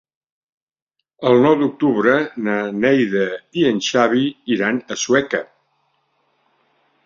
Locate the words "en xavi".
3.75-4.27